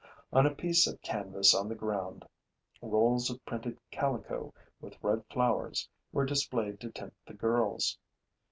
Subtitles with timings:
[0.33, 2.25] On a piece of canvas on the ground,
[2.81, 7.99] rolls of printed calico with red flowers, were displayed to tempt the girls.